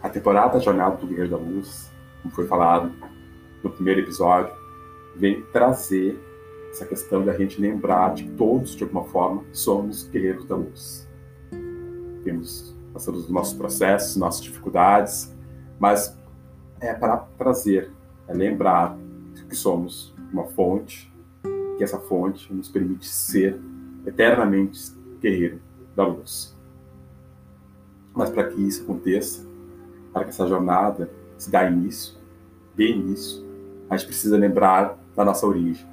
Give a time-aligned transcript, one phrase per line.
[0.00, 1.90] A temporada Jornada do Guerreiro da Luz,
[2.22, 2.92] como foi falado
[3.64, 4.54] no primeiro episódio,
[5.16, 6.16] vem trazer
[6.70, 11.08] essa questão da gente lembrar de que todos, de alguma forma, somos guerreiros da luz.
[12.22, 15.34] Temos, passamos os nossos processos, nossas dificuldades,
[15.80, 16.16] mas
[16.80, 17.90] é para trazer,
[18.28, 18.96] é lembrar
[19.48, 21.12] que somos uma fonte,
[21.76, 23.58] que essa fonte nos permite ser
[24.06, 25.60] eternamente guerreiro
[25.96, 26.56] da luz.
[28.14, 29.47] Mas para que isso aconteça,
[30.18, 32.18] para que essa jornada se dê início,
[32.74, 33.46] dê início,
[33.88, 35.86] a gente precisa lembrar da nossa origem,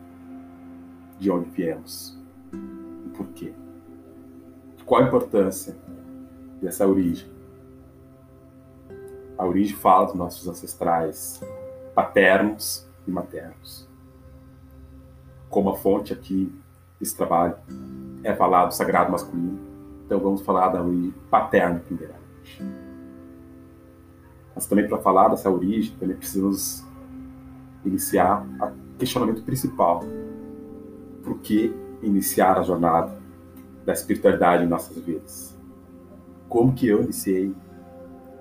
[1.20, 2.18] de onde viemos,
[3.06, 3.54] o porquê.
[4.84, 5.78] Qual a importância
[6.60, 7.30] dessa origem?
[9.38, 11.40] A origem fala dos nossos ancestrais
[11.94, 13.88] paternos e maternos.
[15.50, 16.52] Como a fonte aqui
[17.00, 17.56] desse trabalho
[18.24, 19.60] é falado do sagrado masculino,
[20.04, 22.85] então vamos falar da origem paterna primeiramente.
[24.56, 26.84] Mas também para falar dessa origem, também precisamos
[27.84, 28.46] iniciar
[28.96, 30.04] o questionamento principal.
[31.24, 33.18] Por que iniciar a jornada
[33.86, 35.56] da espiritualidade em nossas vidas?
[36.48, 37.54] Como que eu iniciei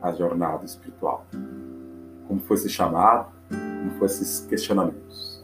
[0.01, 1.27] a jornada espiritual?
[2.29, 3.33] Como foi esse chamado?
[3.49, 5.43] Como foram esses questionamentos?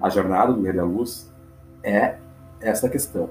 [0.00, 1.32] A jornada do Guerreiro da Luz
[1.82, 2.18] é
[2.60, 3.30] essa questão.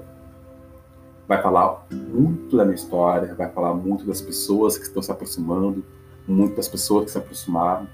[1.26, 5.84] Vai falar muito da minha história, vai falar muito das pessoas que estão se aproximando,
[6.26, 7.88] muito das pessoas que se aproximaram.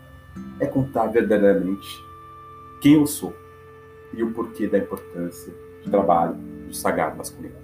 [0.58, 1.88] É contar verdadeiramente
[2.80, 3.34] quem eu sou
[4.12, 5.52] e o porquê da importância
[5.84, 6.34] do trabalho
[6.66, 7.54] do sagrado masculino.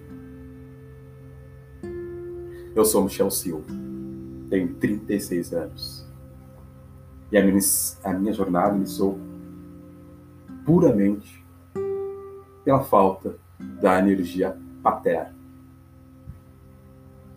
[2.74, 3.66] Eu sou Michel Silva,
[4.48, 6.06] tenho 36 anos
[7.30, 7.60] e a minha,
[8.04, 9.18] a minha jornada iniciou
[10.64, 11.44] puramente
[12.64, 13.36] pela falta
[13.80, 15.35] da energia paterna.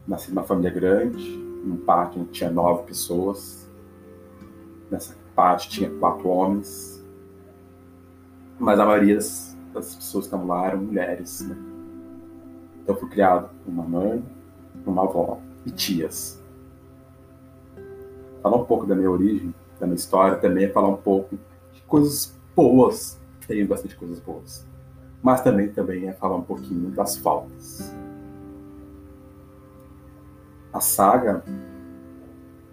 [0.09, 3.69] Nasci numa família grande, num pátio onde tinha nove pessoas.
[4.89, 7.05] Nessa parte tinha quatro homens,
[8.59, 11.47] mas a maioria das, das pessoas que estavam lá eram mulheres.
[11.47, 11.55] Né?
[12.83, 14.25] Então fui criado por uma mãe,
[14.85, 16.43] uma avó e tias.
[18.41, 21.37] Falar um pouco da minha origem, da minha história, também é falar um pouco
[21.71, 23.19] de coisas boas.
[23.47, 24.67] Tenho bastante coisas boas
[25.21, 27.93] mas também, também é falar um pouquinho das faltas.
[30.71, 31.43] A saga,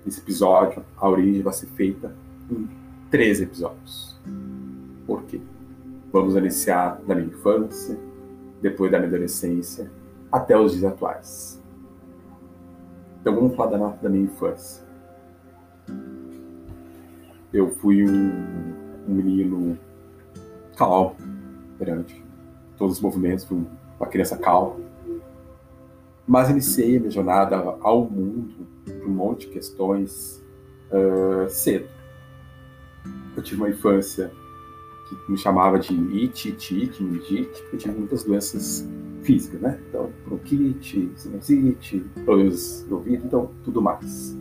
[0.07, 2.15] esse episódio, a origem vai ser feita
[2.51, 2.69] em
[3.11, 4.21] três episódios.
[5.07, 5.41] Por quê?
[6.13, 7.99] Vamos iniciar da minha infância,
[8.61, 9.91] depois da minha adolescência,
[10.31, 11.63] até os dias atuais.
[13.21, 14.85] Então vamos falar da, minha infância.
[17.53, 18.75] Eu fui um,
[19.09, 19.79] um menino
[20.77, 21.17] calmo
[21.79, 22.25] perante
[22.77, 24.77] todos os movimentos, uma criança calma.
[26.27, 30.43] Mas iniciei a minha jornada ao mundo, por um monte de questões,
[30.91, 31.87] uh, cedo.
[33.37, 34.33] Eu tive uma infância
[35.09, 38.89] que me chamava de it, it, meningite, porque eu tive muitas doenças
[39.23, 39.81] físicas, né?
[39.89, 44.37] Então, bronquite, sinusite, problemas do ouvido, então, tudo mais.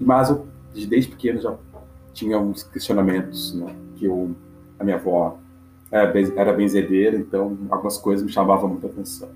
[0.00, 0.46] Mas eu,
[0.88, 1.54] desde pequeno, já
[2.14, 3.74] tinha uns questionamentos, né?
[3.96, 4.34] Que eu,
[4.78, 5.38] a minha avó
[5.90, 9.28] era benzedeira, então algumas coisas me chamavam muita atenção.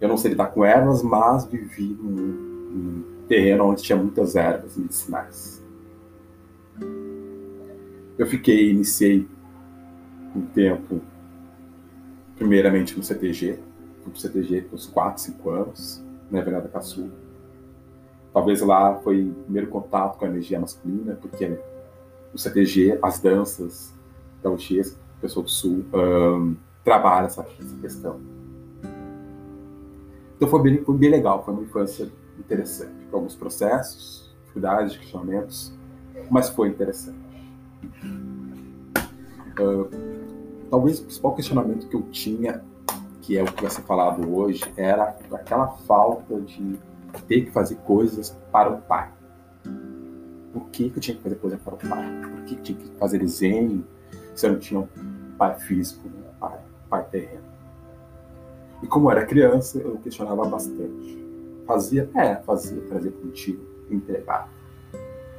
[0.00, 4.76] Eu não sei lidar com ervas, mas vivi num, num terreno onde tinha muitas ervas
[4.76, 5.62] medicinais.
[8.18, 9.28] Eu fiquei, iniciei
[10.34, 11.00] um tempo,
[12.36, 13.58] primeiramente no CTG,
[14.02, 17.10] fui CTG por uns 4, 5 anos, na Avenida Caçu.
[18.32, 21.58] Talvez lá foi o primeiro contato com a energia masculina, porque
[22.32, 23.92] no CTG as danças
[24.42, 28.20] gauchesca, pessoa do Sul, um, trabalha essa, essa, questão.
[30.40, 35.70] Então foi bem, foi bem legal, foi uma infância interessante, com alguns processos, dificuldades, questionamentos,
[36.30, 37.18] mas foi interessante.
[39.60, 39.90] Uh,
[40.70, 42.64] talvez o principal questionamento que eu tinha,
[43.20, 46.78] que é o que vai ser falado hoje, era aquela falta de
[47.28, 49.12] ter que fazer coisas para o pai.
[50.54, 52.22] Por que, que eu tinha que fazer coisa para o pai?
[52.22, 53.84] Por que, que tinha que fazer desenho?
[54.34, 54.88] se eu não tinha um
[55.36, 56.30] pai físico, um né?
[56.40, 56.58] pai,
[56.88, 57.49] pai terreno.
[58.82, 61.18] E como era criança, eu questionava bastante.
[61.66, 64.48] Fazia, é, fazia, trazia contigo, entregava.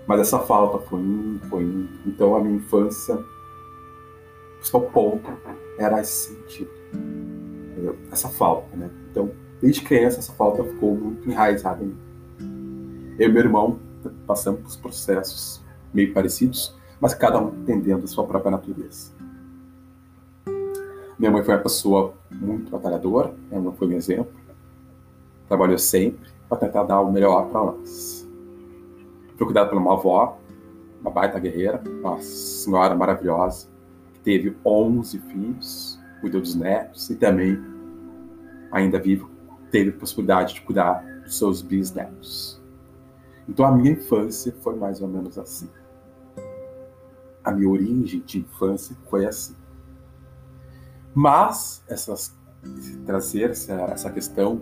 [0.07, 1.89] Mas essa falta foi indo, foi indo.
[2.05, 5.31] Então a minha infância, o principal ponto
[5.77, 6.71] era esse sentido.
[6.93, 7.97] Entendeu?
[8.11, 8.89] Essa falta, né?
[9.09, 13.15] Então, desde criança, essa falta ficou muito enraizada em mim.
[13.17, 13.79] Eu e meu irmão
[14.25, 15.61] passamos por processos
[15.94, 19.11] meio parecidos, mas cada um entendendo a sua própria natureza.
[21.21, 24.33] Minha mãe foi uma pessoa muito batalhadora, ela foi um exemplo,
[25.47, 28.27] trabalhou sempre, para tentar dar o melhor para nós.
[29.38, 30.39] Fui cuidado pela uma avó,
[31.00, 33.68] uma baita guerreira, uma senhora maravilhosa,
[34.15, 37.56] que teve 11 filhos, cuidou dos netos e também,
[38.71, 39.29] ainda vivo,
[39.69, 42.59] teve possibilidade de cuidar dos seus bisnetos.
[43.47, 45.69] Então a minha infância foi mais ou menos assim.
[47.44, 49.60] A minha origem de infância foi assim.
[51.13, 52.35] Mas essas,
[53.05, 54.61] trazer essa, essa questão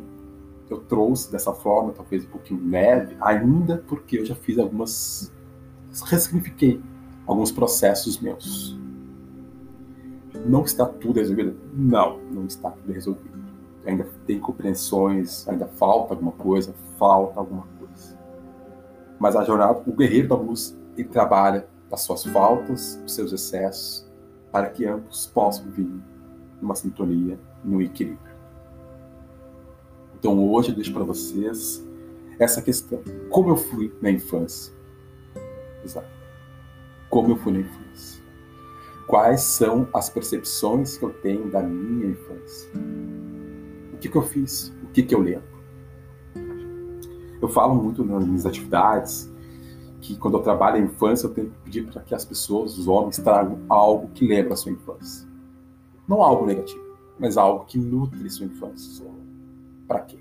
[0.70, 5.32] eu trouxe dessa forma, talvez um pouquinho leve, ainda porque eu já fiz algumas.
[6.06, 6.82] ressignifiquei
[7.26, 8.78] alguns processos meus.
[10.46, 11.56] Não está tudo resolvido?
[11.74, 13.40] Não, não está tudo resolvido.
[13.86, 18.18] Ainda tem compreensões, ainda falta alguma coisa, falta alguma coisa.
[19.20, 24.08] Mas a jornada, o guerreiro da luz, ele trabalha as suas faltas, os seus excessos,
[24.52, 25.90] para que ambos possam vir
[26.62, 28.30] numa sintonia, no equilíbrio.
[30.18, 31.86] Então hoje eu deixo para vocês
[32.38, 33.02] essa questão.
[33.30, 34.74] Como eu fui na infância?
[35.84, 36.08] Exato.
[37.10, 38.24] Como eu fui na infância?
[39.08, 42.70] Quais são as percepções que eu tenho da minha infância?
[43.94, 44.74] O que, que eu fiz?
[44.84, 45.48] O que, que eu lembro?
[47.42, 49.32] Eu falo muito nas minhas atividades
[50.02, 52.88] que quando eu trabalho a infância eu tenho que pedir para que as pessoas, os
[52.88, 55.29] homens, tragam algo que lembra a sua infância.
[56.10, 59.06] Não algo negativo, mas algo que nutre sua infância
[59.88, 60.18] para quê?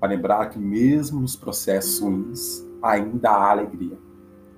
[0.00, 3.96] Para lembrar que mesmo nos processos ruins, ainda há alegria,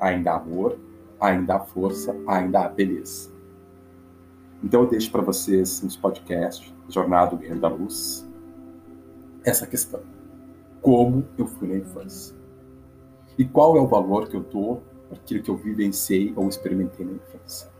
[0.00, 0.79] ainda há amor,
[1.20, 3.31] ainda há força, ainda há beleza.
[4.64, 8.26] Então eu deixo para vocês nos podcasts Jornada do Guerreiro da Luz
[9.44, 10.00] essa questão.
[10.81, 12.37] Como eu fui na infância?
[13.37, 17.05] E qual é o valor que eu dou para aquilo que eu vivenciei ou experimentei
[17.05, 17.71] na infância?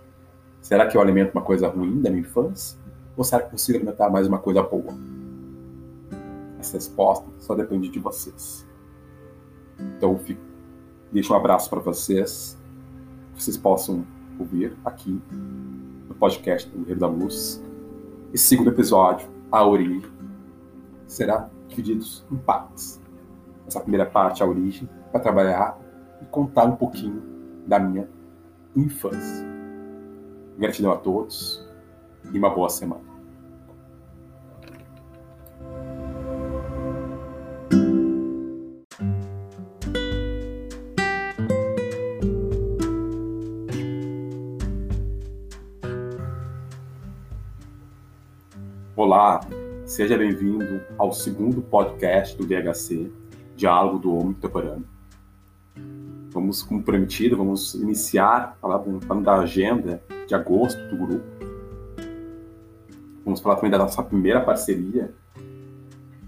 [0.62, 2.79] Será que eu alimento uma coisa ruim da minha infância?
[3.17, 4.94] Ou será que eu consigo alimentar mais uma coisa boa?
[6.61, 8.64] Essa resposta só depende de vocês.
[9.79, 10.41] Então, fico,
[11.11, 12.56] deixo um abraço para vocês,
[13.35, 14.06] que vocês possam
[14.38, 15.20] ouvir aqui
[16.09, 17.61] no podcast do Rio da Luz.
[18.32, 20.09] Esse segundo episódio, a origem,
[21.09, 23.00] será dividido em partes.
[23.67, 25.76] Essa primeira parte, a origem, para trabalhar
[26.23, 27.20] e contar um pouquinho
[27.67, 28.09] da minha
[28.76, 29.51] infância.
[30.58, 31.66] Gratidão a todos
[32.32, 33.12] e uma boa semana.
[48.94, 49.40] Olá,
[49.84, 53.10] seja bem-vindo ao segundo podcast do DHC,
[53.56, 55.01] Diálogo do Homem Contemporâneo.
[56.32, 61.25] Vamos, como prometido, vamos iniciar falando da agenda de agosto do grupo.
[63.25, 65.12] Vamos falar também da nossa primeira parceria,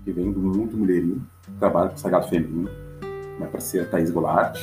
[0.05, 1.27] que vem do Mundo Mulherinho,
[1.59, 2.71] trabalho com o Sagrado Feminino,
[3.37, 4.61] minha parceira Thaís Goulart.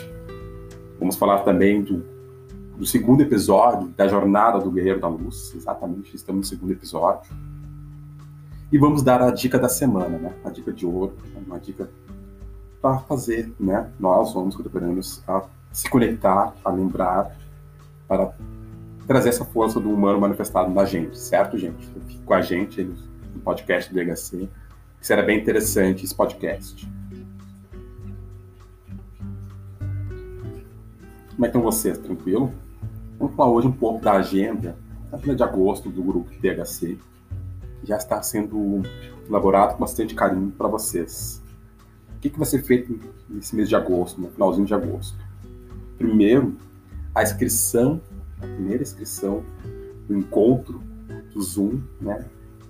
[0.99, 2.05] Vamos falar também do,
[2.77, 7.31] do segundo episódio da Jornada do Guerreiro da Luz, exatamente, estamos no segundo episódio
[8.71, 10.33] e vamos dar a dica da semana, né?
[10.45, 11.13] A dica de ouro,
[11.45, 11.89] uma dica
[12.81, 13.89] para fazer, né?
[13.99, 17.35] Nós, homens contemporâneos, a se conectar, a lembrar,
[18.07, 18.33] para
[19.07, 21.85] trazer essa força do humano manifestado na gente, certo, gente?
[22.07, 24.49] Fique com a gente no podcast do DHC.
[24.99, 26.89] Será bem interessante esse podcast.
[31.31, 31.97] Como é que estão vocês?
[31.97, 32.53] Tranquilo?
[33.17, 34.75] Vamos falar hoje um pouco da agenda,
[35.11, 36.97] agenda de agosto do grupo DHC
[37.83, 38.81] já está sendo
[39.27, 41.40] elaborado com bastante carinho para vocês.
[42.21, 45.17] Que, que vai ser feito nesse mês de agosto, no finalzinho de agosto?
[45.97, 46.55] Primeiro,
[47.15, 47.99] a inscrição,
[48.39, 49.43] a primeira inscrição
[50.07, 50.81] do encontro
[51.33, 52.25] do Zoom, né?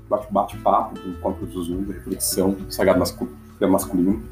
[0.10, 3.38] Bate-papo do encontro do Zoom, de reflexão do sagrado masculino,
[3.70, 4.24] masculino,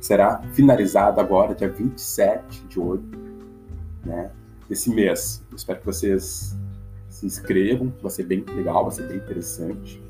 [0.00, 3.04] será finalizada agora, dia 27 de hoje,
[4.04, 4.30] né?
[4.68, 5.42] Desse mês.
[5.50, 6.56] Eu espero que vocês
[7.08, 10.02] se inscrevam, vai ser bem legal, vai ser bem interessante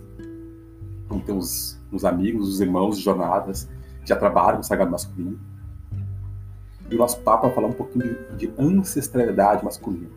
[1.13, 3.69] vamos ter os, os amigos, os irmãos de jornadas
[4.05, 5.39] já trabalham com sagrado masculino.
[6.91, 10.11] E o nosso papo vai falar um pouquinho de, de ancestralidade masculina,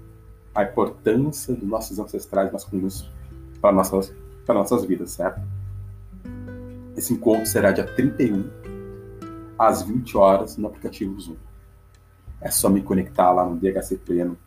[0.54, 3.10] a importância dos nossos ancestrais masculinos
[3.62, 4.13] para nossas,
[4.46, 5.42] para nossas vidas, certo?
[6.96, 8.50] Esse encontro será dia 31,
[9.58, 11.36] às 20 horas, no aplicativo Zoom.
[12.42, 14.38] É só me conectar lá no DHC Pleno,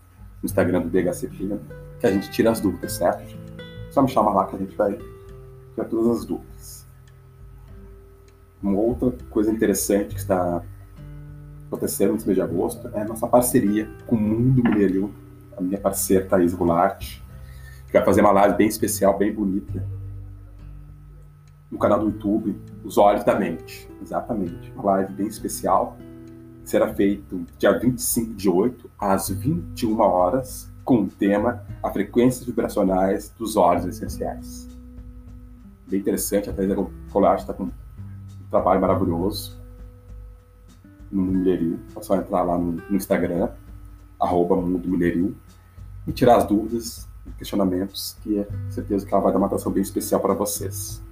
[0.42, 1.60] no Instagram do DHC Pleno,
[1.98, 3.36] que a gente tira as dúvidas, certo?
[3.90, 4.98] Só me chama lá que a gente vai
[5.74, 6.77] para todas as dúvidas.
[8.62, 10.62] Uma outra coisa interessante que está
[11.68, 15.12] acontecendo nesse mês de agosto é a nossa parceria com o Mundo Mulheril,
[15.56, 17.20] a minha parceira Thaís Goulart,
[17.86, 19.84] que vai fazer uma live bem especial, bem bonita,
[21.70, 23.88] no canal do YouTube Os Olhos da Mente.
[24.02, 24.72] Exatamente.
[24.72, 25.96] Uma live bem especial.
[26.64, 33.30] Será feito dia 25 de 8 às 21 horas, com o tema A Frequências Vibracionais
[33.38, 34.68] dos Olhos Essenciais.
[35.86, 36.76] Bem interessante, a Teresa
[37.10, 37.70] Colage está com
[38.50, 39.58] trabalho maravilhoso
[41.10, 41.78] no Mulheril.
[41.96, 43.50] É só entrar lá no, no Instagram,
[44.20, 45.34] arroba Mundo Mulheril,
[46.06, 49.70] e tirar as dúvidas e questionamentos, que é certeza que ela vai dar uma atenção
[49.72, 51.02] bem especial para vocês.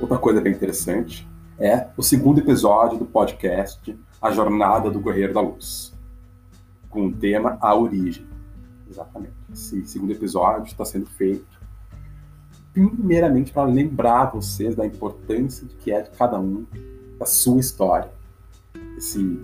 [0.00, 1.28] Outra coisa bem interessante
[1.58, 5.92] é o segundo episódio do podcast A Jornada do Guerreiro da Luz,
[6.88, 8.26] com o tema A Origem.
[8.90, 9.34] Exatamente.
[9.52, 11.51] Esse segundo episódio está sendo feito
[12.72, 16.64] primeiramente para lembrar vocês da importância de que é de cada um
[17.18, 18.10] da sua história.
[18.96, 19.38] Esse,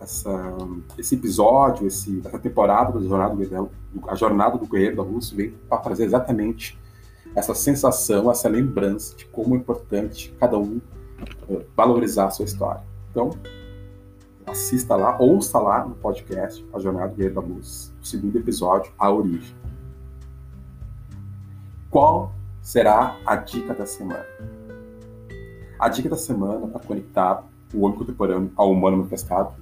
[0.00, 0.56] essa,
[0.98, 3.70] esse episódio, esse, essa temporada da Jornada do,
[4.08, 6.78] a Jornada do Guerreiro da Luz vem para trazer exatamente
[7.34, 10.80] essa sensação, essa lembrança de como é importante cada um
[11.48, 12.82] uh, valorizar a sua história.
[13.10, 13.30] Então,
[14.46, 18.92] assista lá, ouça lá no podcast A Jornada do Guerreiro da Luz, o segundo episódio,
[18.98, 19.61] A Origem.
[21.92, 22.32] Qual
[22.62, 24.24] será a dica da semana?
[25.78, 27.44] A dica da semana para conectar
[27.74, 29.52] o homem contemporâneo ao humano manifestado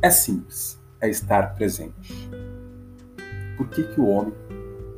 [0.00, 2.30] é simples, é estar presente.
[3.56, 4.32] Por que, que o homem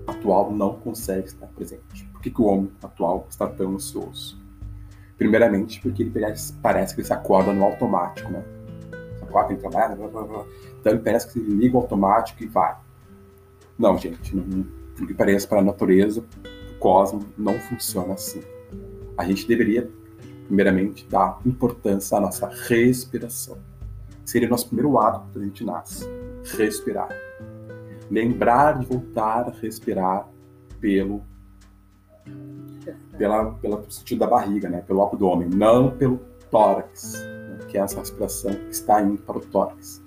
[0.07, 2.05] atual não consegue estar presente.
[2.13, 4.39] Por que, que o homem atual está tão ansioso?
[5.17, 6.13] Primeiramente, porque ele
[6.61, 8.45] parece que ele se acorda no automático, né?
[9.17, 10.45] Se acorda, tem que trabalhar, blá, blá, blá.
[10.79, 12.77] então ele parece que ele liga o automático e vai.
[13.79, 18.43] Não, gente, não, por que pareça para a natureza, o cosmos, não funciona assim.
[19.17, 19.91] A gente deveria,
[20.47, 23.59] primeiramente, dar importância à nossa respiração.
[24.25, 26.07] Seria o nosso primeiro ato quando a gente nasce,
[26.57, 27.09] respirar
[28.13, 30.29] lembrar de voltar a respirar
[30.79, 31.23] pelo
[33.17, 34.83] pela, pela sentido da barriga, né?
[34.83, 36.19] Pelo abdômen, não pelo
[36.51, 37.59] tórax, né?
[37.69, 40.03] que é essa respiração que está indo para o tórax.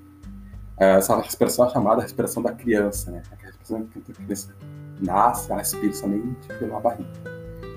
[0.78, 3.24] Essa respiração é chamada respiração da criança, né?
[3.32, 4.54] A respiração que a criança
[5.00, 7.10] nasce, ela respira somente pela barriga.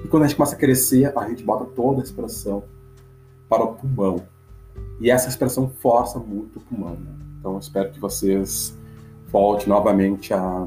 [0.04, 2.64] E quando a gente começa a crescer, a gente bota toda a respiração
[3.48, 4.26] para o pulmão.
[5.00, 6.94] E essa respiração força muito o pulmão.
[6.94, 7.12] Né?
[7.38, 8.76] Então, eu espero que vocês
[9.28, 10.66] volte novamente a,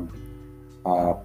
[0.86, 1.18] a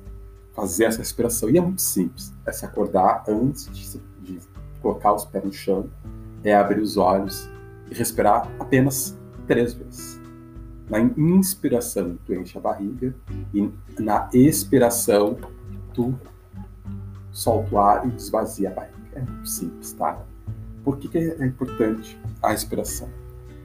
[0.54, 1.48] fazer essa respiração.
[1.50, 2.32] E é muito simples.
[2.44, 4.40] É se acordar antes de, de
[4.82, 5.88] colocar os pés no chão,
[6.42, 7.48] é abrir os olhos
[7.90, 10.15] e respirar apenas três vezes.
[10.88, 13.14] Na inspiração, tu enche a barriga
[13.52, 15.36] e na expiração,
[15.92, 16.14] tu
[17.32, 18.96] solta o ar e esvazia a barriga.
[19.14, 20.22] É simples, tá?
[20.84, 23.08] Por que, que é importante a respiração?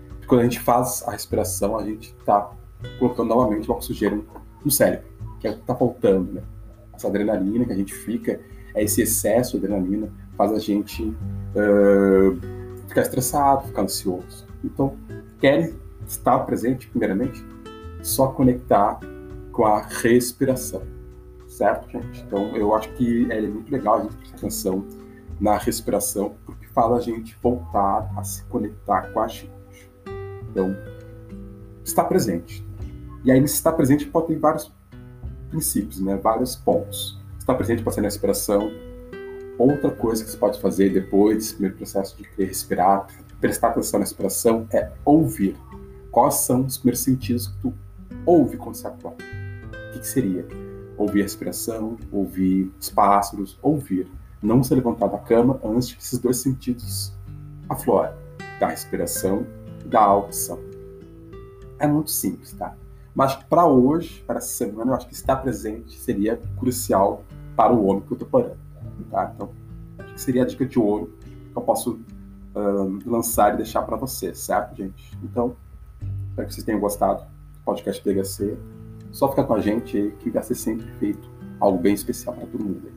[0.09, 2.51] Porque quando a gente faz a respiração, a gente está
[2.97, 4.25] colocando novamente o oxigênio
[4.65, 5.07] no cérebro,
[5.39, 6.41] que é o que está faltando, né?
[6.93, 8.39] Essa adrenalina que a gente fica,
[8.73, 12.39] é esse excesso de adrenalina faz a gente uh,
[12.87, 14.47] ficar estressado, ficar ansioso.
[14.63, 14.97] Então,
[15.39, 15.73] quer
[16.11, 17.43] estar presente, primeiramente,
[18.01, 18.99] só conectar
[19.51, 20.81] com a respiração,
[21.47, 22.21] certo, gente?
[22.21, 24.85] Então, eu acho que é muito legal a gente prestar atenção
[25.39, 29.51] na respiração, porque faz a gente voltar a se conectar com a gente.
[30.49, 30.75] Então,
[31.83, 32.65] está presente.
[33.23, 34.71] E aí, nesse estar presente, pode ter vários
[35.49, 36.17] princípios, né?
[36.17, 37.19] vários pontos.
[37.39, 38.71] Estar presente pode ser na respiração.
[39.57, 43.07] Outra coisa que você pode fazer depois desse primeiro processo de respirar,
[43.39, 45.55] prestar atenção na respiração, é ouvir.
[46.11, 47.73] Quais são os primeiros sentidos que tu
[48.25, 49.23] ouve quando você acorda?
[49.23, 50.45] O que, que seria?
[50.97, 54.11] Ouvir a respiração, ouvir os pássaros, ouvir.
[54.41, 57.13] Não se levantar da cama antes que esses dois sentidos
[57.69, 58.11] aflorem,
[58.59, 59.47] da respiração
[59.85, 60.59] e da audição.
[61.79, 62.75] É muito simples, tá?
[63.15, 67.23] Mas para hoje, para essa semana, eu acho que estar presente seria crucial
[67.55, 68.57] para o homem contemporâneo.
[69.09, 69.31] Tá?
[69.33, 69.49] Então,
[69.97, 71.13] acho que seria a dica de ouro
[71.51, 71.99] que eu posso
[72.55, 75.17] uh, lançar e deixar para vocês, certo, gente?
[75.23, 75.55] Então,
[76.31, 78.57] espero que vocês tenham gostado do podcast PHC.
[79.11, 82.47] Só ficar com a gente aí, que vai ser sempre feito algo bem especial para
[82.47, 82.91] todo mundo.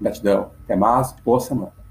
[0.00, 1.85] Gratidão, até mais, boa semana.